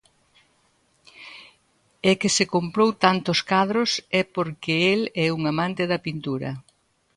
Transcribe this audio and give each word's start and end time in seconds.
E 2.09 2.11
que 2.19 2.29
se 2.37 2.45
comprou 2.55 2.89
tantos 3.05 3.39
cadros 3.51 3.91
é 4.19 4.21
porque 4.35 4.73
el 4.93 5.01
é 5.25 5.27
un 5.37 5.41
amante 5.51 5.83
da 5.91 6.03
pintura. 6.05 6.49